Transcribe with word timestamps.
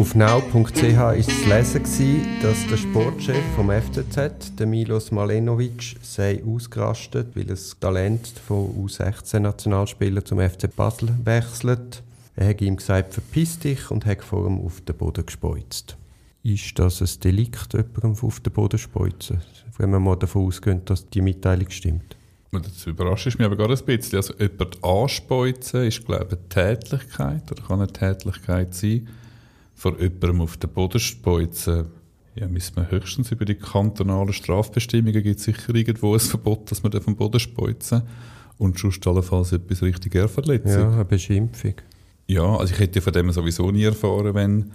Auf 0.00 0.14
now.ch 0.14 0.96
war 0.96 1.14
zu 1.20 1.48
lesen, 1.48 2.26
dass 2.42 2.66
der 2.66 2.76
Sportchef 2.76 3.42
vom 3.56 3.70
FCZ, 3.70 4.56
der 4.58 4.66
Milos 4.66 5.10
Malenovic, 5.10 5.96
sei 6.02 6.42
ausgerastet, 6.44 7.34
weil 7.34 7.44
das 7.44 7.76
Talent 7.78 8.28
von 8.46 8.74
U16-Nationalspielern 8.86 10.24
zum 10.24 10.40
FC 10.40 10.74
Basel 10.74 11.10
wechselt. 11.24 12.02
Er 12.36 12.48
hat 12.48 12.60
ihm 12.60 12.76
gesagt, 12.76 13.14
verpiss 13.14 13.58
dich 13.58 13.90
und 13.90 14.04
hat 14.04 14.22
vor 14.22 14.46
ihm 14.46 14.60
auf 14.64 14.80
den 14.80 14.96
Boden 14.96 15.24
gespeuzt. 15.24 15.96
Ist 16.42 16.78
das 16.78 17.00
ein 17.00 17.20
Delikt, 17.22 17.72
jemandem 17.72 18.16
auf 18.22 18.40
den 18.40 18.52
Boden 18.52 18.78
speuzen? 18.78 19.40
Wenn 19.78 19.90
man 19.90 20.02
mal 20.02 20.16
davon 20.16 20.46
ausgeht, 20.46 20.88
dass 20.88 21.08
die 21.08 21.22
Mitteilung 21.22 21.70
stimmt. 21.70 22.16
Das 22.52 22.84
überrascht 22.86 23.26
mich 23.38 23.46
aber 23.46 23.56
gerade 23.56 23.74
ein 23.74 23.84
bisschen. 23.84 24.16
Also 24.16 24.34
jemand 24.34 24.82
anspeuzen 24.82 25.84
ist, 25.84 26.04
glaube 26.04 26.26
ich, 26.26 26.32
eine 26.32 26.48
Tätlichkeit 26.48 27.52
oder 27.52 27.62
kann 27.62 27.80
eine 27.80 27.92
Tätlichkeit 27.92 28.74
sein. 28.74 29.08
Vor 29.74 29.98
jemandem 30.00 30.40
auf 30.40 30.56
den 30.56 30.70
Boden 30.70 30.98
speuzen, 30.98 31.86
ja, 32.34 32.48
müssen 32.48 32.76
wir 32.76 32.90
höchstens 32.90 33.30
über 33.32 33.44
die 33.44 33.54
kantonalen 33.54 34.32
Strafbestimmungen 34.32 35.22
gibt 35.22 35.38
es 35.38 35.44
sicher 35.44 35.74
irgendwo 35.74 36.14
ein 36.14 36.20
Verbot, 36.20 36.70
dass 36.70 36.82
man 36.82 36.92
vom 37.00 37.16
Boden 37.16 37.40
speuzen 37.40 38.02
und 38.58 38.78
sonst 38.78 39.06
allenfalls 39.06 39.52
etwas 39.52 39.82
richtig 39.82 40.14
Ehrverletzung. 40.14 40.72
Ja, 40.72 40.92
eine 40.92 41.04
Beschimpfung. 41.04 41.74
Ja, 42.26 42.56
also 42.56 42.74
ich 42.74 42.80
hätte 42.80 43.00
von 43.00 43.12
dem 43.12 43.30
sowieso 43.32 43.70
nie 43.70 43.84
erfahren, 43.84 44.34
wenn 44.34 44.72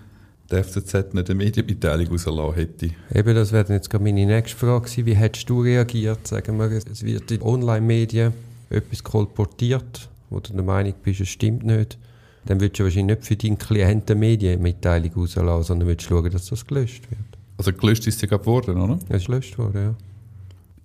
der 0.52 0.64
FCZ 0.64 1.14
nicht 1.14 1.30
eine 1.30 1.36
Medienmitteilung 1.36 2.08
rausgelassen 2.08 2.56
hätte. 2.56 2.90
Eben, 3.14 3.36
das 3.36 3.52
wäre 3.52 3.74
jetzt 3.74 3.92
meine 3.94 4.26
nächste 4.26 4.58
Frage 4.58 4.86
gewesen. 4.86 5.06
Wie 5.06 5.16
hättest 5.16 5.50
du 5.50 5.62
reagiert? 5.62 6.28
Sagen 6.28 6.58
wir, 6.58 6.72
es 6.72 7.04
wird 7.04 7.32
in 7.32 7.42
Online-Medien 7.42 8.34
etwas 8.70 9.04
kolportiert, 9.04 10.10
wo 10.30 10.40
du 10.40 10.54
der 10.54 10.64
Meinung 10.64 10.94
bist, 11.04 11.22
es 11.22 11.30
stimmt 11.30 11.66
nicht. 11.66 11.98
Dann 12.46 12.60
würdest 12.60 12.80
du 12.80 12.84
wahrscheinlich 12.84 13.18
nicht 13.18 13.28
für 13.28 13.36
deinen 13.36 13.58
Klienten 13.58 14.18
eine 14.18 14.20
Medienmitteilung 14.20 15.14
rauslassen, 15.14 15.64
sondern 15.64 15.88
würdest 15.88 16.08
schauen, 16.08 16.30
dass 16.30 16.46
das 16.48 16.66
gelöscht 16.66 17.10
wird. 17.10 17.22
Also 17.58 17.74
gelöscht 17.74 18.06
ist 18.06 18.20
sie 18.20 18.28
gerade 18.28 18.44
geworden, 18.44 18.80
oder? 18.80 19.00
Es 19.10 19.22
ist 19.22 19.28
gelöscht 19.28 19.58
worden, 19.58 19.82
ja. 19.82 19.96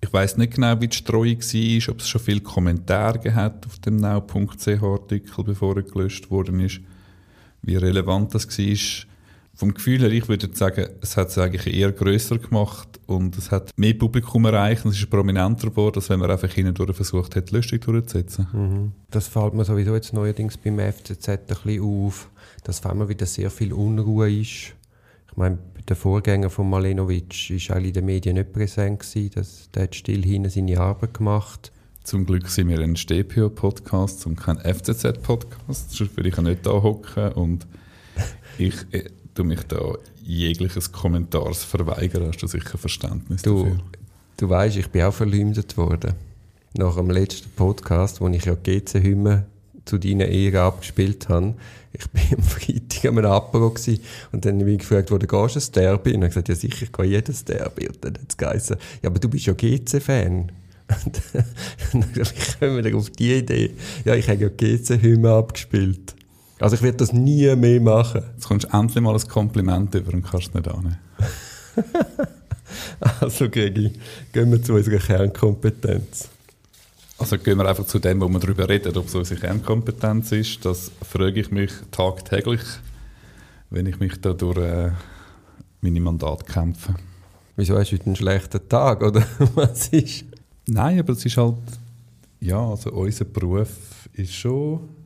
Ich 0.03 0.11
weiß 0.11 0.37
nicht 0.37 0.55
genau, 0.55 0.81
wie 0.81 0.87
die 0.87 0.97
Streuung 0.97 1.39
war, 1.39 1.93
ob 1.93 1.99
es 1.99 2.09
schon 2.09 2.21
viele 2.21 2.41
Kommentare 2.41 3.19
gehabt 3.19 3.67
auf 3.67 3.77
dem 3.77 3.97
now.ch-Artikel, 3.97 5.43
bevor 5.43 5.75
er 5.75 5.83
gelöscht 5.83 6.31
worden 6.31 6.59
ist. 6.61 6.79
Wie 7.61 7.75
relevant 7.75 8.33
das 8.33 8.47
war. 8.47 9.10
Vom 9.61 9.75
Gefühl 9.75 9.99
her, 9.99 10.11
ich 10.11 10.27
würde 10.27 10.49
sagen, 10.55 10.87
es 11.01 11.15
hat 11.17 11.27
es 11.27 11.37
eigentlich 11.37 11.71
eher 11.71 11.91
grösser 11.91 12.39
gemacht 12.39 12.99
und 13.05 13.37
es 13.37 13.51
hat 13.51 13.69
mehr 13.77 13.93
Publikum 13.93 14.45
erreicht 14.45 14.85
und 14.85 14.89
es 14.89 14.97
ist 14.97 15.07
prominenter 15.07 15.69
geworden, 15.69 15.97
als 15.97 16.09
wenn 16.09 16.19
man 16.19 16.31
einfach 16.31 16.51
hindurch 16.51 16.95
versucht 16.95 17.35
hat, 17.35 17.51
Lösung 17.51 17.79
durchzusetzen. 17.79 18.47
Mhm. 18.51 18.91
Das 19.11 19.27
fällt 19.27 19.53
mir 19.53 19.63
sowieso 19.63 19.93
jetzt 19.93 20.13
neuerdings 20.13 20.57
beim 20.57 20.79
FCZ 20.79 21.29
ein 21.29 21.39
bisschen 21.45 21.83
auf, 21.83 22.31
dass 22.63 22.83
wenn 22.83 22.97
man 22.97 23.07
wieder 23.07 23.27
sehr 23.27 23.51
viel 23.51 23.71
Unruhe 23.71 24.31
ist. 24.31 24.73
Ich 25.29 25.37
meine, 25.37 25.59
der 25.87 25.95
Vorgänger 25.95 26.49
von 26.49 26.67
Malenovic 26.67 27.51
war 27.51 27.75
eigentlich 27.75 27.89
in 27.89 27.93
den 27.93 28.05
Medien 28.05 28.37
nicht 28.37 28.53
präsent. 28.53 29.01
Gewesen. 29.01 29.29
Das, 29.35 29.69
der 29.75 29.83
hat 29.83 29.93
still 29.93 30.23
hinten 30.23 30.49
seine 30.49 30.79
Arbeit 30.79 31.13
gemacht. 31.13 31.71
Zum 32.03 32.25
Glück 32.25 32.49
sind 32.49 32.67
wir 32.67 32.79
ein 32.79 32.95
StPO-Podcast 32.95 34.25
und 34.25 34.37
kein 34.37 34.57
FCZ-Podcast. 34.57 35.91
Sonst 35.91 36.17
würde 36.17 36.29
ich 36.29 36.35
ja 36.35 36.41
nicht 36.41 36.65
da 36.65 36.71
hocken 36.71 37.33
und 37.33 37.67
ich 38.57 38.75
tue 39.33 39.45
mich 39.45 39.63
da 39.63 39.95
jegliches 40.23 40.91
Kommentars 40.91 41.63
verweigern. 41.63 42.27
Hast 42.27 42.41
du 42.41 42.47
sicher 42.47 42.77
Verständnis 42.77 43.41
du, 43.41 43.63
dafür? 43.63 43.79
Du 44.37 44.49
weißt, 44.49 44.77
ich 44.77 44.87
bin 44.89 45.03
auch 45.03 45.13
verleumdet 45.13 45.77
worden. 45.77 46.13
Nach 46.73 46.95
dem 46.95 47.09
letzten 47.09 47.49
Podcast, 47.51 48.21
wo 48.21 48.27
ich 48.29 48.45
ja 48.45 48.55
GC-Hymne 48.55 49.45
zu 49.85 49.97
deinen 49.97 50.21
Ehren 50.21 50.61
abgespielt 50.61 51.27
habe. 51.29 51.55
Ich 51.93 52.05
war 52.13 52.37
am 52.37 52.43
Freitag 52.43 53.05
am 53.05 53.17
Apero 53.17 53.73
und 54.31 54.45
dann 54.45 54.59
habe 54.59 54.71
ich 54.71 54.79
gefragt, 54.79 55.11
wo 55.11 55.17
du 55.17 55.27
gehst, 55.27 55.57
ein 55.57 55.73
Derby? 55.73 56.13
Und 56.15 56.21
er 56.21 56.29
gesagt, 56.29 56.47
ja 56.47 56.55
sicher, 56.55 56.83
ich 56.83 56.91
gehe 56.91 57.05
jedes 57.05 57.43
Derby. 57.43 57.87
Und 57.87 58.03
dann 58.03 58.13
hat 58.13 58.29
es 58.29 58.37
geheißen, 58.37 58.77
ja, 59.01 59.09
aber 59.09 59.19
du 59.19 59.27
bist 59.27 59.45
ja 59.45 59.53
GC-Fan. 59.53 60.51
Und 61.03 61.21
dann 61.33 62.03
habe 62.03 62.21
ich, 62.21 62.31
wie 62.31 62.59
kommen 62.59 62.83
wir 62.83 62.95
auf 62.97 63.09
die 63.11 63.33
Idee? 63.33 63.71
Ja, 64.05 64.15
ich 64.15 64.29
habe 64.29 64.41
ja 64.41 64.49
GC-Hymne 64.49 65.31
abgespielt. 65.31 66.15
Also 66.61 66.75
ich 66.75 66.83
werde 66.83 66.97
das 66.97 67.11
nie 67.11 67.53
mehr 67.55 67.81
machen. 67.81 68.21
Jetzt 68.35 68.47
kommst 68.47 68.71
du 68.71 68.77
endlich 68.77 69.01
mal 69.01 69.15
ein 69.15 69.27
Kompliment 69.27 69.95
über 69.95 70.13
und 70.13 70.21
kannst 70.21 70.49
es 70.49 70.53
nicht 70.53 70.67
annehmen. 70.67 70.99
also 73.19 73.49
Gregi, 73.49 73.91
gehen 74.31 74.51
wir 74.51 74.61
zu 74.61 74.75
unserer 74.75 74.99
Kernkompetenz. 74.99 76.29
Also 77.17 77.37
gehen 77.39 77.57
wir 77.57 77.67
einfach 77.67 77.85
zu 77.85 77.97
dem, 77.97 78.21
wo 78.21 78.27
wir 78.29 78.39
darüber 78.39 78.69
reden, 78.69 78.95
ob 78.95 79.07
es 79.07 79.15
unsere 79.15 79.39
Kernkompetenz 79.39 80.31
ist. 80.33 80.63
Das 80.63 80.91
frage 81.01 81.39
ich 81.39 81.49
mich 81.49 81.71
tagtäglich, 81.89 82.61
wenn 83.71 83.87
ich 83.87 83.99
mich 83.99 84.21
da 84.21 84.33
durch 84.33 84.59
äh, 84.59 84.91
meine 85.81 85.99
Mandate 85.99 86.45
kämpfe. 86.45 86.93
Wieso 87.55 87.75
hast 87.75 87.91
du 87.91 87.95
heute 87.95 88.05
einen 88.05 88.15
schlechten 88.15 88.69
Tag, 88.69 89.01
oder 89.01 89.25
was 89.55 89.87
ist? 89.87 90.25
Nein, 90.67 90.99
aber 90.99 91.13
es 91.13 91.25
ist 91.25 91.37
halt, 91.37 91.55
ja, 92.39 92.63
also 92.63 92.91
unser 92.91 93.25
Beruf 93.25 93.69
ist 94.13 94.33
schon 94.33 95.00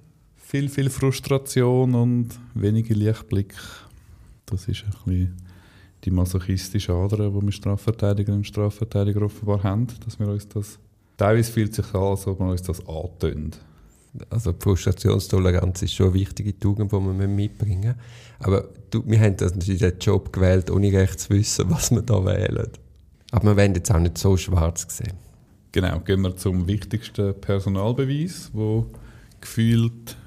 viel, 0.45 0.69
viel 0.69 0.89
Frustration 0.89 1.95
und 1.95 2.29
weniger 2.53 2.95
Lichtblick. 2.95 3.53
Das 4.45 4.67
ist 4.67 4.83
ein 4.83 4.91
bisschen 4.91 5.37
die 6.03 6.11
masochistische 6.11 6.93
Ader, 6.93 7.29
die 7.29 7.41
wir 7.41 7.51
Strafverteidigerinnen 7.51 8.41
und 8.41 8.47
Strafverteidiger 8.47 9.23
offenbar 9.23 9.63
haben, 9.63 9.87
dass 10.05 10.19
wir 10.19 10.27
uns 10.27 10.47
das 10.47 10.79
Teilweise 11.17 11.51
fühlt 11.51 11.71
es 11.71 11.77
sich 11.77 11.95
an, 11.95 12.01
als 12.01 12.27
ob 12.27 12.39
man 12.39 12.49
uns 12.49 12.61
das 12.61 12.85
antönt. 12.87 13.59
Also 14.29 14.51
die 14.51 14.61
Frustrationstoleranz 14.61 15.81
ist 15.81 15.93
schon 15.93 16.07
eine 16.07 16.15
wichtige 16.15 16.57
Tugend, 16.57 16.91
die 16.91 16.95
wir 16.95 17.27
mitbringen 17.27 17.81
müssen. 17.81 17.99
Aber 18.39 18.69
du, 18.91 19.01
wir 19.05 19.19
haben 19.19 19.35
natürlich 19.39 19.79
den 19.79 19.97
Job 19.99 20.31
gewählt, 20.31 20.69
ohne 20.69 20.91
recht 20.91 21.19
zu 21.21 21.29
wissen, 21.31 21.69
was 21.69 21.91
wir 21.91 22.01
da 22.01 22.23
wählen. 22.25 22.69
Aber 23.31 23.51
wir 23.51 23.55
werden 23.55 23.75
jetzt 23.75 23.91
auch 23.91 23.99
nicht 23.99 24.17
so 24.17 24.35
schwarz 24.37 24.85
sehen. 24.89 25.17
Genau, 25.71 25.99
gehen 25.99 26.21
wir 26.21 26.35
zum 26.35 26.67
wichtigsten 26.67 27.33
Personalbeweis, 27.39 28.51
wo 28.53 28.85
gefühlt 29.41 30.17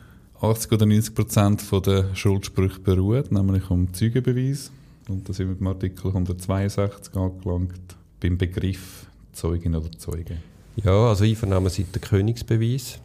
80 0.41 0.72
oder 0.72 0.87
90 0.87 1.15
Prozent 1.15 1.87
der 1.87 2.15
Schuldsprüche 2.15 2.81
beruht, 2.81 3.32
nämlich 3.32 3.71
um 3.71 3.93
Zeugenbeweis. 3.93 4.71
Und 5.09 5.28
da 5.28 5.32
sind 5.32 5.49
wir 5.49 5.54
beim 5.56 5.69
Artikel 5.69 6.09
162 6.09 7.15
angelangt, 7.16 7.97
beim 8.21 8.38
Begriff 8.38 9.06
Zeugin 9.32 9.75
oder 9.75 9.91
Zeuge. 9.98 10.37
Ja, 10.77 11.09
also 11.09 11.25
Einvernahmen 11.25 11.71
sind 11.71 11.94
der 11.94 12.03
Königsbeweis. 12.03 13.00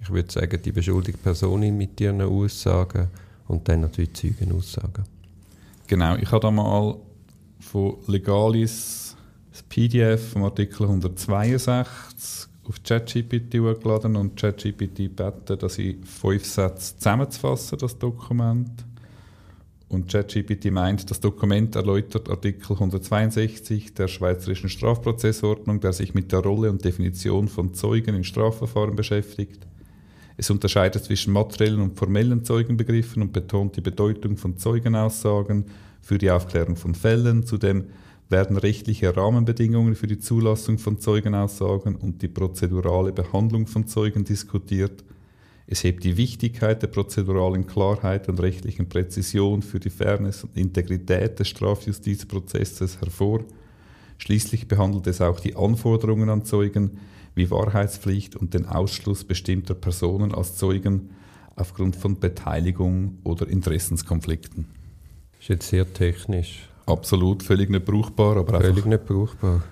Ich 0.00 0.10
würde 0.10 0.30
sagen, 0.30 0.60
die 0.62 0.72
beschuldigte 0.72 1.22
Person 1.22 1.60
mit 1.76 2.00
ihren 2.00 2.20
Aussagen 2.20 3.08
und 3.48 3.68
dann 3.68 3.80
natürlich 3.80 4.12
Zeugenaussagen. 4.14 5.04
Genau, 5.86 6.16
ich 6.16 6.30
habe 6.30 6.40
da 6.40 6.50
mal 6.50 6.96
von 7.60 7.96
Legalis 8.06 9.16
das 9.50 9.62
PDF 9.62 10.32
vom 10.32 10.44
Artikel 10.44 10.82
162 10.82 12.48
auf 12.68 12.82
ChatGPT 12.82 13.60
hochgeladen 13.60 14.16
und 14.16 14.36
ChatGPT 14.36 14.96
gebeten, 14.96 15.58
dass 15.58 15.78
ich 15.78 15.96
fünf 16.04 16.44
Sätze 16.44 16.96
zusammenzufassen, 16.96 17.78
das 17.78 17.98
Dokument. 17.98 18.84
Und 19.88 20.10
ChatGPT 20.10 20.72
meint, 20.72 21.08
das 21.10 21.20
Dokument 21.20 21.76
erläutert 21.76 22.28
Artikel 22.28 22.72
162 22.72 23.94
der 23.94 24.08
Schweizerischen 24.08 24.68
Strafprozessordnung, 24.68 25.80
der 25.80 25.92
sich 25.92 26.12
mit 26.12 26.32
der 26.32 26.40
Rolle 26.40 26.70
und 26.70 26.84
Definition 26.84 27.46
von 27.46 27.72
Zeugen 27.72 28.16
in 28.16 28.24
Strafverfahren 28.24 28.96
beschäftigt. 28.96 29.64
Es 30.36 30.50
unterscheidet 30.50 31.04
zwischen 31.04 31.32
materiellen 31.32 31.80
und 31.80 31.96
formellen 31.96 32.44
Zeugenbegriffen 32.44 33.22
und 33.22 33.32
betont 33.32 33.76
die 33.76 33.80
Bedeutung 33.80 34.36
von 34.36 34.58
Zeugenaussagen 34.58 35.66
für 36.02 36.18
die 36.18 36.30
Aufklärung 36.30 36.76
von 36.76 36.94
Fällen. 36.94 37.46
Zudem 37.46 37.86
werden 38.28 38.56
rechtliche 38.56 39.16
Rahmenbedingungen 39.16 39.94
für 39.94 40.06
die 40.06 40.18
Zulassung 40.18 40.78
von 40.78 40.98
Zeugenaussagen 40.98 41.96
und 41.96 42.22
die 42.22 42.28
prozedurale 42.28 43.12
Behandlung 43.12 43.66
von 43.66 43.86
Zeugen 43.86 44.24
diskutiert– 44.24 45.04
es 45.68 45.82
hebt 45.82 46.04
die 46.04 46.16
Wichtigkeit 46.16 46.80
der 46.80 46.86
prozeduralen 46.86 47.66
Klarheit 47.66 48.28
und 48.28 48.40
rechtlichen 48.40 48.88
Präzision 48.88 49.62
für 49.62 49.80
die 49.80 49.90
Fairness 49.90 50.44
und 50.44 50.56
Integrität 50.56 51.40
des 51.40 51.48
Strafjustizprozesses 51.48 53.00
hervor. 53.00 53.44
Schließlich 54.18 54.68
behandelt 54.68 55.08
es 55.08 55.20
auch 55.20 55.40
die 55.40 55.56
Anforderungen 55.56 56.30
an 56.30 56.44
Zeugen 56.44 56.98
wie 57.34 57.50
Wahrheitspflicht 57.50 58.36
und 58.36 58.54
den 58.54 58.66
Ausschluss 58.66 59.24
bestimmter 59.24 59.74
Personen 59.74 60.32
als 60.32 60.54
Zeugen 60.54 61.10
aufgrund 61.56 61.96
von 61.96 62.20
Beteiligung 62.20 63.18
oder 63.24 63.48
Interessenskonflikten. 63.48 64.66
Das 65.32 65.40
ist 65.40 65.48
jetzt 65.48 65.68
sehr 65.68 65.92
technisch. 65.92 66.68
Absolut, 66.86 67.42
völlig 67.42 67.68
nicht 67.68 67.84
brauchbar. 67.84 68.36
Aber 68.36 68.60
völlig 68.60 68.86
nicht 68.86 69.04
brauchbar. 69.04 69.62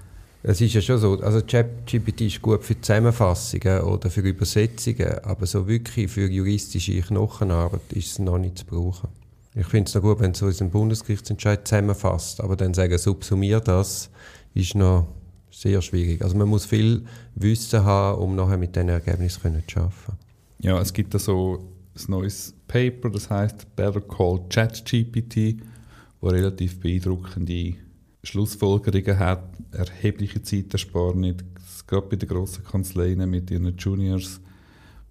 Es 0.43 0.61
ist 0.61 0.75
ja 0.75 0.83
schon 0.83 0.99
so, 0.99 1.21
also 1.21 1.41
ChatGPT 1.41 2.23
ist 2.23 2.43
gut 2.43 2.63
für 2.65 2.79
Zusammenfassungen 2.79 3.81
oder 3.81 4.11
für 4.11 4.21
Übersetzungen, 4.21 5.19
aber 5.23 5.47
so 5.47 5.67
wirklich 5.67 6.11
für 6.11 6.29
juristische 6.29 7.01
Knochenarbeit 7.01 7.81
ist 7.93 8.13
es 8.13 8.19
noch 8.19 8.37
nicht 8.37 8.59
zu 8.59 8.67
brauchen. 8.67 9.09
Ich 9.55 9.67
finde 9.67 9.89
es 9.89 9.95
noch 9.95 10.03
gut, 10.03 10.21
wenn 10.21 10.33
es 10.33 10.41
so 10.41 10.47
einen 10.47 10.71
Bundesgerichtsentscheid 10.71 11.67
zusammenfasst, 11.67 12.43
aber 12.43 12.57
dann 12.57 12.75
sagen, 12.75 12.99
subsumier 12.99 13.61
das, 13.61 14.11
ist 14.53 14.75
noch 14.75 15.07
sehr 15.51 15.81
schwierig. 15.81 16.21
Also 16.23 16.37
man 16.37 16.49
muss 16.49 16.67
viel 16.67 17.05
Wissen 17.37 17.83
haben, 17.85 18.21
um 18.21 18.37
nachher 18.37 18.59
mit 18.59 18.75
diesen 18.75 18.89
Ergebnissen 18.89 19.63
zu 19.67 19.79
arbeiten. 19.79 20.19
Ja, 20.59 20.79
es 20.81 20.93
gibt 20.93 21.15
da 21.15 21.19
so 21.19 21.73
ein 21.97 22.05
neues 22.09 22.55
Paper, 22.67 23.11
das 23.11 23.31
heißt 23.31 23.77
Better 23.77 24.01
Call 24.01 24.41
ChatGPT, 24.51 25.63
relativ 26.33 26.81
beeindruckende 26.81 27.75
Schlussfolgerungen 28.23 29.19
hat, 29.19 29.45
erhebliche 29.73 30.43
Zeitersparnis, 30.43 31.37
gerade 31.87 32.07
bei 32.09 32.17
den 32.17 32.29
grossen 32.29 32.65
Kanzleien 32.65 33.29
mit 33.29 33.51
ihren 33.51 33.77
Juniors, 33.77 34.41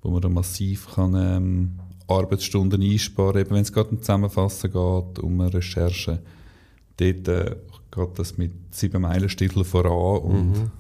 wo 0.02 0.10
man 0.12 0.22
dann 0.22 0.34
massiv 0.34 0.88
kann, 0.96 1.16
ähm, 1.16 1.72
Arbeitsstunden 2.08 2.82
einsparen 2.82 3.44
kann, 3.46 3.56
wenn 3.56 3.62
es 3.62 3.72
gerade 3.72 3.90
um 3.90 4.00
Zusammenfassen 4.00 4.72
geht, 4.72 5.20
um 5.20 5.40
eine 5.40 5.54
Recherche. 5.54 6.20
Dort 6.98 7.28
äh, 7.28 7.56
geht 7.92 8.20
das 8.20 8.38
mit 8.38 8.52
sieben 8.72 9.02
Meilenstiefeln 9.04 9.66
voran 9.66 10.22
und 10.24 10.52
Mhm. 10.52 10.72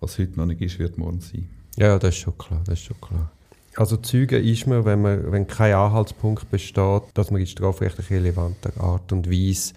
was 0.00 0.18
heute 0.18 0.36
noch 0.36 0.46
nicht 0.46 0.60
ist, 0.62 0.78
wird 0.78 0.96
morgen 0.98 1.20
sein. 1.20 1.48
Ja, 1.76 1.98
das 1.98 2.14
ist 2.14 2.20
schon 2.20 2.38
klar, 2.38 2.62
das 2.64 2.78
ist 2.78 2.86
schon 2.86 3.00
klar. 3.00 3.30
Also 3.76 3.98
Zeuge 3.98 4.38
ist 4.38 4.66
man, 4.66 4.86
wenn, 4.86 5.02
man, 5.02 5.30
wenn 5.30 5.46
kein 5.46 5.74
Anhaltspunkt 5.74 6.50
besteht, 6.50 7.02
dass 7.12 7.30
man 7.30 7.42
in 7.42 7.46
strafrechtlich 7.46 8.10
relevanter 8.10 8.72
Art 8.80 9.12
und 9.12 9.30
Weise 9.30 9.74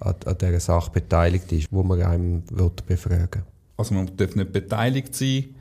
an, 0.00 0.14
an 0.24 0.38
dieser 0.38 0.60
Sache 0.60 0.90
beteiligt 0.90 1.52
ist, 1.52 1.68
wo 1.70 1.82
man 1.82 2.00
einem 2.00 2.42
will 2.50 2.70
befragen 2.86 3.42
Also 3.76 3.94
man 3.94 4.10
darf 4.16 4.34
nicht 4.36 4.52
beteiligt 4.52 5.14
sein, 5.14 5.54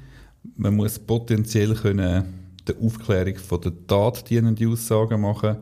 man 0.55 0.75
muss 0.75 0.99
potenziell 0.99 1.75
können 1.75 2.23
der 2.65 2.75
Aufklärung 2.81 3.35
von 3.35 3.59
der 3.59 3.73
Tat 3.87 4.29
dienende 4.29 4.67
Aussagen 4.69 5.19
machen 5.19 5.57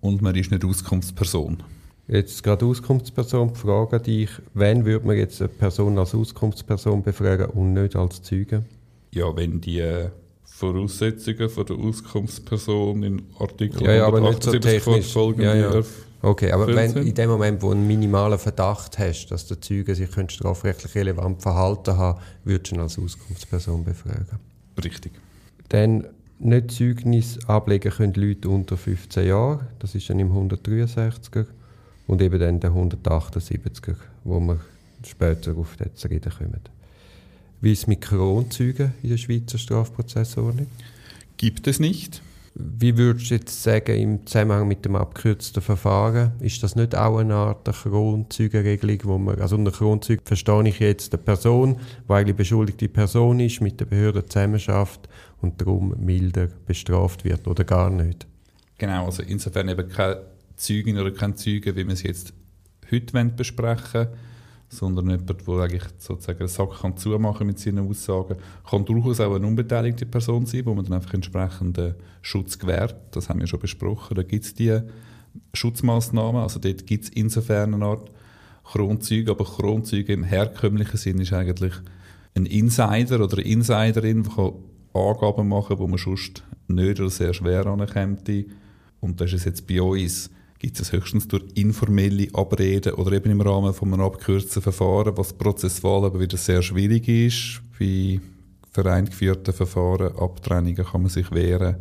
und 0.00 0.22
man 0.22 0.36
ist 0.36 0.52
nicht 0.52 0.64
Auskunftsperson. 0.64 1.64
Jetzt 2.06 2.42
gerade 2.44 2.64
Auskunftsperson, 2.64 3.54
die 3.54 3.58
Frage 3.58 3.96
an 3.96 4.02
dich, 4.04 4.30
wann 4.54 4.84
würde 4.84 5.06
man 5.06 5.16
jetzt 5.16 5.40
eine 5.40 5.48
Person 5.48 5.98
als 5.98 6.14
Auskunftsperson 6.14 7.02
befragen 7.02 7.46
und 7.46 7.72
nicht 7.72 7.96
als 7.96 8.22
Zeuge? 8.22 8.64
Ja, 9.12 9.34
wenn 9.36 9.60
die 9.60 9.80
äh, 9.80 10.10
Voraussetzungen 10.54 11.48
von 11.48 11.66
der 11.66 11.76
Auskunftsperson 11.76 13.02
in 13.02 13.22
Artikel 13.38 13.82
Ja, 13.82 13.92
ja, 13.92 14.06
aber 14.06 14.20
nicht 14.20 14.42
so 14.42 14.50
178 14.50 14.84
technisch. 14.84 15.44
Ja, 15.44 15.54
ja. 15.54 15.82
Okay, 16.20 16.52
aber 16.52 16.68
wenn 16.68 16.96
in 16.98 17.14
dem 17.14 17.30
Moment, 17.30 17.62
wo 17.62 17.68
du 17.68 17.72
einen 17.72 17.86
minimalen 17.86 18.38
Verdacht 18.38 18.96
hast, 18.98 19.26
dass 19.26 19.46
der 19.46 19.60
Zeuge 19.60 19.94
sich 19.94 20.08
strafrechtlich 20.28 20.94
relevant 20.94 21.42
verhalten 21.42 21.96
haben, 21.96 22.20
würdest 22.44 22.70
du 22.70 22.76
ihn 22.76 22.80
als 22.80 22.96
Auskunftsperson 22.96 23.84
befragen. 23.84 24.38
Richtig. 24.82 25.12
Dann 25.70 26.06
nicht 26.38 26.70
Zeugnis 26.70 27.38
ablegen 27.48 27.90
können 27.90 28.14
Leute 28.14 28.48
unter 28.48 28.76
15 28.76 29.26
Jahren, 29.26 29.66
das 29.80 29.96
ist 29.96 30.08
dann 30.10 30.20
im 30.20 30.30
163er 30.30 31.46
und 32.06 32.22
eben 32.22 32.38
dann 32.38 32.60
der 32.60 32.70
178er, 32.70 33.96
wo 34.22 34.38
wir 34.38 34.60
später 35.04 35.56
auf 35.56 35.76
das 35.76 35.94
zu 35.94 36.08
reden 36.08 36.32
kommen. 36.36 36.60
Wie 37.62 37.70
ist 37.70 37.82
es 37.82 37.86
mit 37.86 38.00
Kronzeugen 38.00 38.92
in 39.04 39.10
der 39.10 39.16
Schweizer 39.16 39.56
Strafprozessordnung? 39.56 40.66
Gibt 41.36 41.68
es 41.68 41.78
nicht. 41.78 42.20
Wie 42.56 42.98
würdest 42.98 43.30
du 43.30 43.34
jetzt 43.36 43.62
sagen, 43.62 43.96
im 43.96 44.26
Zusammenhang 44.26 44.66
mit 44.66 44.84
dem 44.84 44.96
abgekürzten 44.96 45.62
Verfahren, 45.62 46.32
ist 46.40 46.60
das 46.64 46.74
nicht 46.74 46.96
auch 46.96 47.18
eine 47.18 47.34
Art 47.34 47.64
der 47.64 47.72
Kronzeugenregelung, 47.72 48.98
wo 49.04 49.16
man, 49.16 49.40
also 49.40 49.54
unter 49.54 49.70
Kronzeug 49.70 50.22
verstehe 50.24 50.68
ich 50.68 50.80
jetzt 50.80 51.14
eine 51.14 51.22
Person, 51.22 51.76
die 52.08 52.12
eigentlich 52.12 52.36
beschuldigte 52.36 52.88
Person 52.88 53.38
ist, 53.38 53.60
mit 53.60 53.78
der 53.78 53.84
Behörde 53.84 54.26
zusammenarbeitet 54.26 55.08
und 55.40 55.60
darum 55.60 55.94
milder 56.04 56.48
bestraft 56.66 57.24
wird 57.24 57.46
oder 57.46 57.62
gar 57.62 57.90
nicht? 57.90 58.26
Genau, 58.76 59.06
also 59.06 59.22
insofern 59.22 59.68
eben 59.68 59.88
keine 59.88 60.20
Zeugin 60.56 60.98
oder 60.98 61.12
kein 61.12 61.36
Zeuge, 61.36 61.76
wie 61.76 61.86
wir 61.86 61.94
es 61.94 62.02
jetzt 62.02 62.34
heute 62.90 63.14
wollen 63.14 63.36
besprechen 63.36 64.08
sondern 64.72 65.10
jemand, 65.10 65.46
der 65.46 65.54
eigentlich 65.54 65.84
sozusagen 65.98 66.40
einen 66.40 66.48
Sack 66.48 66.80
kann 66.80 66.96
zumachen 66.96 67.46
mit 67.46 67.58
seinen 67.58 67.86
Aussagen. 67.86 68.36
Kann 68.68 68.86
durchaus 68.86 69.20
auch 69.20 69.34
eine 69.34 69.46
unbeteiligte 69.46 70.06
Person 70.06 70.46
sein, 70.46 70.64
wo 70.64 70.74
man 70.74 70.84
dann 70.84 70.94
einfach 70.94 71.12
entsprechenden 71.12 71.94
Schutz 72.22 72.58
gewährt. 72.58 72.96
Das 73.10 73.28
haben 73.28 73.40
wir 73.40 73.46
schon 73.46 73.60
besprochen. 73.60 74.14
Da 74.14 74.22
gibt 74.22 74.44
es 74.46 74.54
die 74.54 74.80
Schutzmaßnahmen. 75.52 76.40
Also 76.40 76.58
dort 76.58 76.86
gibt 76.86 77.04
es 77.04 77.10
insofern 77.10 77.74
eine 77.74 77.84
Art 77.84 78.10
Kronzeuge, 78.64 79.30
aber 79.30 79.44
Kronzeuge 79.44 80.14
im 80.14 80.24
herkömmlichen 80.24 80.96
Sinn 80.96 81.20
ist 81.20 81.34
eigentlich 81.34 81.74
ein 82.34 82.46
Insider 82.46 83.22
oder 83.22 83.38
eine 83.38 83.46
Insiderin, 83.46 84.22
die 84.22 84.30
kann 84.30 84.52
Angaben 84.94 85.48
machen 85.48 85.78
wo 85.78 85.86
man 85.86 85.98
sonst 85.98 86.44
nicht 86.68 86.98
oder 86.98 87.10
sehr 87.10 87.34
schwer 87.34 87.66
anerkennt. 87.66 88.30
Und 89.00 89.20
das 89.20 89.32
ist 89.32 89.40
es 89.40 89.44
jetzt 89.44 89.66
bei 89.66 89.82
uns, 89.82 90.30
gibt 90.62 90.78
es 90.78 90.92
höchstens 90.92 91.26
durch 91.26 91.42
informelle 91.56 92.28
Abreden 92.34 92.94
oder 92.94 93.10
eben 93.12 93.32
im 93.32 93.40
Rahmen 93.40 93.74
von 93.74 93.92
einem 93.92 94.02
abgekürzten 94.02 94.62
Verfahren, 94.62 95.16
was 95.16 95.32
prozessual 95.32 96.04
aber 96.04 96.20
wieder 96.20 96.36
sehr 96.36 96.62
schwierig 96.62 97.08
ist. 97.08 97.60
Bei 97.80 98.20
vereingeführten 98.70 99.52
Verfahren, 99.52 100.16
Abtrennungen 100.16 100.84
kann 100.84 101.02
man 101.02 101.10
sich 101.10 101.32
wehren. 101.32 101.78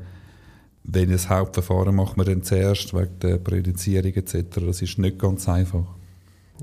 Wenn 0.84 1.12
das 1.12 1.30
Hauptverfahren 1.30 1.94
macht 1.94 2.18
man 2.18 2.26
dann 2.26 2.42
zuerst, 2.42 2.96
wegen 2.96 3.20
der 3.20 3.38
Präjudizierung 3.38 4.14
etc. 4.14 4.46
Das 4.66 4.82
ist 4.82 4.98
nicht 4.98 5.20
ganz 5.20 5.48
einfach. 5.48 5.86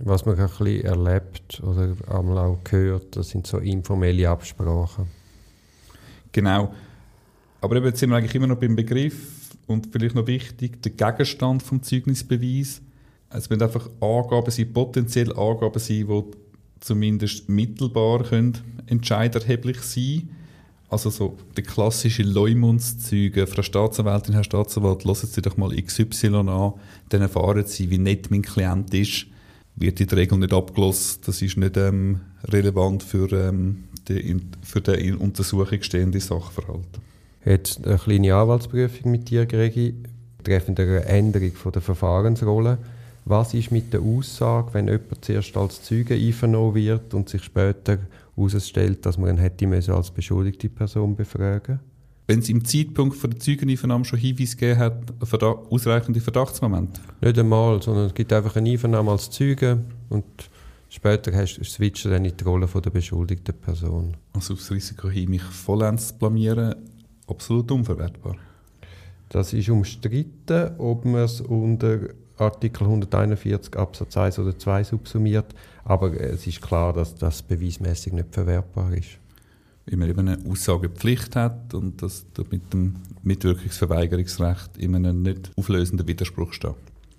Was 0.03 0.27
man 0.27 0.41
ein 0.41 0.49
bisschen 0.49 0.83
erlebt 0.83 1.63
oder 1.63 1.95
einmal 2.09 2.39
auch 2.39 2.59
gehört, 2.65 3.15
das 3.15 3.29
sind 3.29 3.47
so 3.47 3.59
informelle 3.59 4.29
Absprachen. 4.29 5.07
Genau. 6.33 6.75
Aber 7.61 7.77
eben, 7.77 7.87
jetzt 7.87 8.01
sind 8.01 8.11
wir 8.11 8.17
eigentlich 8.17 8.35
immer 8.35 8.47
noch 8.47 8.59
beim 8.59 8.77
Begriff 8.77 9.17
und 9.67 9.89
vielleicht 9.91 10.15
noch 10.15 10.27
wichtig, 10.27 10.83
der 10.83 10.93
Gegenstand 10.93 11.63
vom 11.63 11.83
Zeugnisbeweis. 11.83 12.81
Es 13.31 13.51
müssen 13.51 13.63
einfach 13.63 13.91
Angaben 14.01 14.51
sein, 14.51 14.73
potenziell 14.73 15.33
Angaben 15.37 15.79
sein, 15.79 16.07
die 16.09 16.23
zumindest 16.81 17.49
mittelbar 17.49 18.23
können 18.23 18.59
entscheiderheblich 18.87 19.81
sein 19.81 20.31
Also 20.89 21.11
so 21.11 21.37
der 21.57 21.65
klassische 21.65 22.23
Leumundszeuge, 22.23 23.47
Frau 23.47 23.63
Staatsanwältin, 23.63 24.35
Herr 24.35 24.45
Staatsanwalt, 24.45 25.05
hören 25.05 25.15
Sie 25.17 25.43
doch 25.43 25.57
mal 25.57 25.77
XY 25.77 26.29
an, 26.29 26.73
dann 27.11 27.21
erfahren 27.21 27.67
Sie, 27.67 27.91
wie 27.91 27.99
nett 27.99 28.31
mein 28.31 28.43
Klient 28.43 28.95
ist. 28.95 29.27
Wird 29.77 30.01
in 30.01 30.07
der 30.07 30.19
Regel 30.19 30.39
nicht 30.39 30.53
abgeschlossen, 30.53 31.21
das 31.27 31.43
ist 31.43 31.57
nicht 31.57 31.77
ähm, 31.77 32.21
relevant 32.45 33.03
für, 33.03 33.31
ähm, 33.33 33.85
den, 34.09 34.51
für 34.63 34.81
den 34.81 34.95
in 34.95 35.17
Untersuchung 35.17 35.83
stehenden 35.83 36.21
Sachverhalt. 36.21 36.89
Jetzt 37.49 37.87
eine 37.87 37.97
kleine 37.97 38.35
Anwaltsprüfung 38.35 39.11
mit 39.11 39.31
dir, 39.31 39.47
Gregi, 39.47 39.95
betreffend 40.37 40.79
einer 40.81 41.07
Änderung 41.07 41.53
von 41.53 41.73
der 41.73 41.81
Verfahrensrolle. 41.81 42.77
Was 43.25 43.55
ist 43.55 43.73
mit 43.73 43.91
der 43.91 44.03
Aussage, 44.03 44.75
wenn 44.75 44.87
jemand 44.87 45.25
zuerst 45.25 45.57
als 45.57 45.83
Zeuge 45.83 46.15
einvernommen 46.15 46.75
wird 46.75 47.15
und 47.15 47.31
sich 47.31 47.43
später 47.43 48.01
herausstellt, 48.37 49.07
dass 49.07 49.17
man 49.17 49.31
ihn 49.31 49.39
hätte 49.39 49.67
müssen 49.67 49.95
als 49.95 50.11
beschuldigte 50.11 50.69
Person 50.69 51.17
befragen 51.17 51.81
Wenn 52.27 52.41
es 52.41 52.51
im 52.51 52.67
Zeitpunkt 52.67 53.17
der 53.23 53.39
Zeugeneinvernahme 53.39 54.05
schon 54.05 54.19
Hinweis 54.19 54.55
gegeben 54.55 54.81
hat, 54.81 55.03
Verda 55.23 55.47
ausreichende 55.47 56.21
Verdachtsmomente, 56.21 57.01
Nicht 57.23 57.39
einmal, 57.39 57.81
sondern 57.81 58.09
es 58.09 58.15
gibt 58.15 58.31
einfach 58.31 58.57
eine 58.57 58.69
Einvernahme 58.69 59.11
als 59.11 59.31
Zeuge 59.31 59.87
und 60.11 60.27
später 60.91 61.33
hast, 61.33 61.65
switcht 61.65 62.05
er 62.05 62.11
dann 62.11 62.27
in 62.27 62.37
die 62.37 62.45
Rolle 62.45 62.69
von 62.69 62.83
der 62.83 62.91
beschuldigten 62.91 63.55
Person. 63.55 64.19
also 64.35 64.53
aufs 64.53 64.71
Risiko 64.71 65.09
hin, 65.09 65.31
mich 65.31 65.43
vollends 65.43 66.09
zu 66.09 66.15
blamieren, 66.19 66.75
absolut 67.29 67.71
unverwertbar. 67.71 68.37
Das 69.29 69.53
ist 69.53 69.69
umstritten, 69.69 70.73
ob 70.79 71.05
man 71.05 71.23
es 71.23 71.41
unter 71.41 72.01
Artikel 72.39 72.85
141 72.85 73.77
Absatz 73.77 74.17
1 74.17 74.39
oder 74.39 74.57
2 74.59 74.85
subsumiert, 74.85 75.55
aber 75.85 76.19
es 76.19 76.47
ist 76.47 76.63
klar, 76.63 76.93
dass 76.93 77.15
das 77.15 77.43
beweismäßig 77.43 78.13
nicht 78.13 78.33
verwertbar 78.33 78.93
ist. 78.93 79.19
Weil 79.87 79.99
man 79.99 80.09
eben 80.11 80.29
eine 80.29 80.39
Aussagepflicht 80.51 81.35
hat 81.37 81.75
und 81.75 82.01
dass 82.03 82.27
da 82.35 82.43
mit 82.51 82.73
dem 82.73 82.97
Mitwirkungsverweigerungsrecht 83.23 84.77
in 84.79 84.95
einem 84.95 85.23
nicht 85.23 85.51
auflösenden 85.57 86.07
Widerspruch 86.07 86.53
steht. 86.53 86.75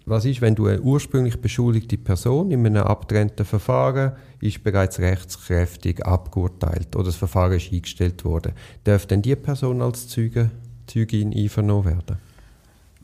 Was 0.10 0.26
ist, 0.26 0.42
wenn 0.42 0.56
du 0.56 0.66
eine 0.66 0.82
ursprünglich 0.82 1.40
beschuldigte 1.40 1.96
Person 1.96 2.50
in 2.50 2.66
einem 2.66 2.82
abgetrennten 2.82 3.46
Verfahren 3.46 4.14
ist 4.42 4.64
bereits 4.64 4.98
rechtskräftig 4.98 6.04
abgeurteilt 6.04 6.96
oder 6.96 7.06
das 7.06 7.16
Verfahren 7.16 7.54
ist 7.54 7.72
eingestellt 7.72 8.26
worden? 8.26 8.54
Darf 8.86 9.06
denn 9.06 9.22
die 9.22 9.36
Person 9.36 9.84
als 9.84 10.08
Zeuge, 10.08 10.50
Zeugin 10.88 11.32
einvernommen 11.32 11.86
werden? 11.86 12.18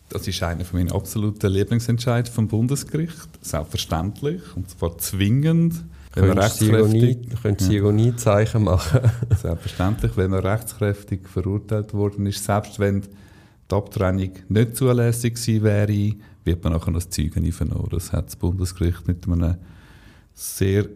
Das 0.10 0.28
ist 0.28 0.42
einer 0.42 0.66
von 0.66 0.80
meinen 0.80 0.92
absoluten 0.92 1.52
Lieblingsentscheidungen 1.52 2.34
vom 2.34 2.48
Bundesgericht. 2.48 3.30
Selbstverständlich 3.40 4.42
und 4.56 4.72
zwar 4.72 4.98
zwingend. 4.98 5.76
Wenn 6.16 6.30
man 6.30 6.52
Ironie, 6.60 7.22
könntest 7.44 7.70
du 7.70 7.76
Ironiezeichen 7.76 8.64
machen? 8.64 9.02
selbstverständlich, 9.40 10.18
wenn 10.18 10.32
man 10.32 10.40
rechtskräftig 10.40 11.30
verurteilt 11.30 11.94
worden 11.94 12.26
ist, 12.26 12.44
selbst 12.44 12.80
wenn 12.80 13.02
die 13.02 13.76
Abtrennung 13.76 14.32
nicht 14.50 14.76
zulässig 14.76 15.36
gewesen 15.36 15.64
wäre, 15.64 16.16
wird 16.46 16.64
man 16.64 16.74
nachher 16.74 16.94
als 16.94 17.10
Zeugen 17.10 17.46
einvernommen. 17.46 17.90
Das 17.92 18.14
hat 18.14 18.28
das 18.28 18.36
Bundesgericht 18.36 19.08
mit 19.08 19.28
einem 19.28 19.56
sehr 20.34 20.88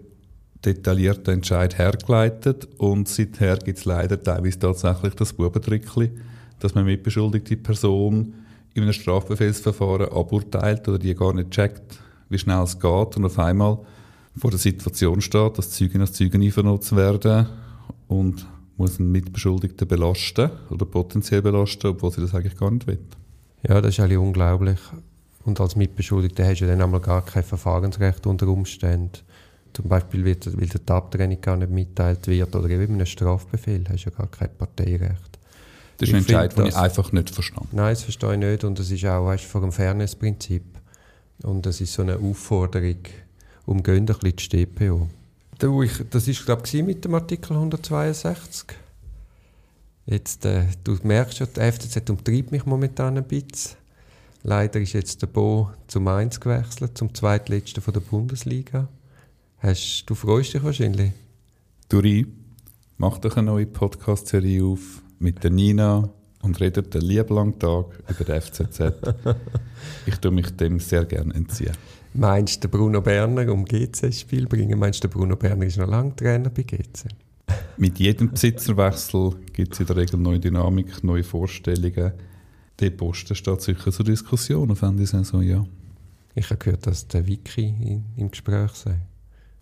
detaillierten 0.65 1.35
Entscheid 1.35 1.77
hergeleitet 1.77 2.67
und 2.77 3.07
seither 3.07 3.57
gibt 3.57 3.79
es 3.79 3.85
leider 3.85 4.21
teilweise 4.21 4.59
tatsächlich 4.59 5.15
das 5.15 5.33
Bubentrickli, 5.33 6.11
dass 6.59 6.75
man 6.75 6.85
mitbeschuldigte 6.85 7.55
Person 7.57 8.33
in 8.73 8.83
einem 8.83 8.93
Strafbefehlsverfahren 8.93 10.09
aburteilt 10.11 10.87
oder 10.87 10.99
die 10.99 11.15
gar 11.15 11.33
nicht 11.33 11.51
checkt, 11.51 11.99
wie 12.29 12.37
schnell 12.37 12.63
es 12.63 12.79
geht 12.79 13.17
und 13.17 13.25
auf 13.25 13.39
einmal 13.39 13.79
vor 14.37 14.51
der 14.51 14.59
Situation 14.59 15.21
steht, 15.21 15.57
dass 15.57 15.71
Zeugen 15.71 16.01
als 16.01 16.13
Zeugen 16.13 16.41
einvernommen 16.41 16.91
werden 16.91 17.47
und 18.07 18.45
muss 18.77 18.99
einen 18.99 19.11
Mitbeschuldigten 19.11 19.87
belasten 19.87 20.49
oder 20.69 20.85
potenziell 20.85 21.41
belasten, 21.41 21.87
obwohl 21.87 22.11
sie 22.11 22.21
das 22.21 22.33
eigentlich 22.33 22.57
gar 22.57 22.71
nicht 22.71 22.87
will. 22.87 22.99
Ja, 23.67 23.81
das 23.81 23.95
ist 23.95 23.99
eigentlich 23.99 24.17
unglaublich. 24.17 24.79
Und 25.49 25.59
als 25.59 25.75
Mitbeschuldigter 25.75 26.45
hast 26.45 26.59
du 26.59 26.67
dann 26.67 26.79
einmal 26.79 26.99
gar 26.99 27.25
kein 27.25 27.43
Verfahrensrecht 27.43 28.27
unter 28.27 28.47
Umständen. 28.47 29.17
Zum 29.73 29.87
Beispiel, 29.87 30.23
weil 30.23 30.35
die 30.35 30.91
Abtrennung 30.91 31.41
gar 31.41 31.57
nicht 31.57 31.71
mitteilt 31.71 32.27
wird 32.27 32.55
oder 32.55 32.69
eben 32.69 32.93
einem 32.93 33.07
Strafbefehl, 33.07 33.83
hast 33.89 34.05
du 34.05 34.11
ja 34.11 34.15
gar 34.15 34.27
kein 34.27 34.55
Parteirecht. 34.55 35.39
Das 35.97 36.07
ist 36.07 36.13
ein 36.13 36.19
Entscheid, 36.19 36.55
den 36.55 36.67
ich 36.67 36.75
einfach 36.75 37.11
nicht 37.11 37.31
verstehe. 37.31 37.63
Nein, 37.71 37.93
das 37.93 38.03
verstehe 38.03 38.33
ich 38.33 38.39
nicht. 38.39 38.63
Und 38.63 38.77
das 38.77 38.91
ist 38.91 39.03
auch 39.05 39.25
weißt, 39.25 39.43
vor 39.45 39.61
dem 39.61 39.71
Fairness-Prinzip. 39.71 40.63
Und 41.41 41.65
das 41.65 41.81
ist 41.81 41.93
so 41.93 42.03
eine 42.03 42.17
Aufforderung, 42.17 42.99
umgehen 43.65 44.01
ein 44.01 44.05
bisschen 44.05 44.49
die 44.51 44.67
StPO. 44.67 45.09
Das 45.57 45.69
war, 46.27 46.45
glaube 46.45 46.61
ich, 46.71 46.83
mit 46.83 47.05
dem 47.05 47.15
Artikel 47.15 47.53
162. 47.53 48.67
Jetzt, 50.05 50.45
äh, 50.45 50.65
du 50.83 50.95
merkst 51.01 51.39
schon, 51.39 51.47
die 51.55 51.71
FCZ 51.71 52.07
umtreibt 52.11 52.51
mich 52.51 52.67
momentan 52.67 53.17
ein 53.17 53.23
bisschen. 53.23 53.78
Leider 54.43 54.79
ist 54.79 54.93
jetzt 54.93 55.21
der 55.21 55.27
Bo 55.27 55.69
zum 55.87 56.05
Mainz 56.05 56.39
gewechselt, 56.39 56.97
zum 56.97 57.13
zweitletzten 57.13 57.83
von 57.83 57.93
der 57.93 57.99
Bundesliga. 57.99 58.87
Hast, 59.57 60.05
du 60.05 60.15
freust 60.15 60.53
dich 60.53 60.63
wahrscheinlich? 60.63 61.11
Duri, 61.89 62.25
mach 62.97 63.17
doch 63.17 63.35
eine 63.35 63.47
neue 63.47 63.65
Podcast-Serie 63.65 64.63
auf 64.63 65.01
mit 65.19 65.43
der 65.43 65.51
Nina 65.51 66.09
und 66.41 66.59
redet 66.61 66.93
den 66.93 67.01
lieben 67.01 67.35
langen 67.35 67.59
Tag 67.59 67.85
über 68.07 68.23
den 68.23 68.41
FCZ. 68.41 68.79
ich 70.05 70.15
tue 70.17 70.31
mich 70.31 70.55
dem 70.55 70.79
sehr 70.79 71.03
gerne 71.03 71.33
entziehen. 71.33 71.75
Meinst 72.13 72.63
du, 72.63 72.69
Bruno 72.69 73.01
Berner 73.01 73.51
um 73.51 73.65
GC-Spiel 73.65 74.47
bringen? 74.47 74.79
Meinst 74.79 75.03
du, 75.03 75.09
Bruno 75.09 75.35
Berner 75.35 75.65
ist 75.65 75.77
noch 75.77 75.89
lange 75.89 76.15
Trainer 76.15 76.49
bei 76.49 76.63
GC? 76.63 77.09
Mit 77.77 77.99
jedem 77.99 78.31
Besitzerwechsel 78.31 79.35
gibt 79.51 79.73
es 79.73 79.79
in 79.81 79.85
der 79.85 79.97
Regel 79.97 80.19
neue 80.19 80.39
Dynamik, 80.39 81.03
neue 81.03 81.23
Vorstellungen. 81.23 82.13
Der 82.79 82.89
Posten 82.91 83.35
steht 83.35 83.61
sicher 83.61 83.91
zur 83.91 84.05
Diskussion 84.05 84.71
auf 84.71 84.81
Ende 84.81 85.05
Saison, 85.05 85.41
ja. 85.41 85.65
Ich 86.35 86.45
habe 86.49 86.57
gehört, 86.57 86.87
dass 86.87 87.07
der 87.07 87.27
Wiki 87.27 88.01
im 88.15 88.31
Gespräch 88.31 88.71
sei. 88.71 88.95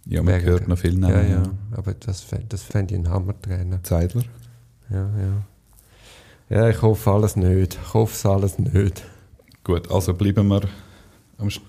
Ja, 0.06 0.22
man 0.22 0.36
Wegen, 0.36 0.46
hört 0.46 0.68
noch 0.68 0.78
viel 0.78 0.96
Namen. 0.96 1.16
Ja, 1.16 1.24
ja, 1.24 1.44
aber 1.72 1.94
das, 1.94 2.26
das 2.48 2.64
fände 2.64 2.94
ich 2.94 3.02
ein 3.02 3.10
Hammertrainer. 3.10 3.84
Zeidler? 3.84 4.24
Ja, 4.90 5.10
ja. 5.20 5.44
Ja, 6.50 6.70
ich 6.70 6.82
hoffe 6.82 7.12
alles 7.12 7.36
nicht. 7.36 7.78
Ich 7.82 7.94
hoffe 7.94 8.14
es 8.14 8.26
alles 8.26 8.58
nicht. 8.58 9.04
Gut, 9.64 9.92
also 9.92 10.14
bleiben 10.14 10.48
wir 10.48 10.62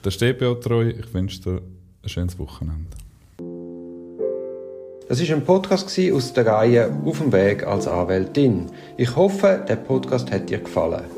der 0.04 0.10
StPO 0.10 0.54
treu. 0.56 0.90
Ich 0.90 1.12
wünsche 1.12 1.40
dir 1.40 1.62
ein 2.02 2.08
schönes 2.08 2.38
Wochenende. 2.38 2.96
Das 5.08 5.20
ist 5.20 5.30
ein 5.30 5.44
Podcast 5.44 5.98
aus 6.12 6.32
der 6.34 6.46
Reihe 6.46 6.92
Auf 7.04 7.18
dem 7.18 7.32
Weg 7.32 7.66
als 7.66 7.88
Anwältin. 7.88 8.66
Ich 8.98 9.16
hoffe, 9.16 9.64
der 9.66 9.76
Podcast 9.76 10.30
hat 10.30 10.50
dir 10.50 10.58
gefallen. 10.58 11.17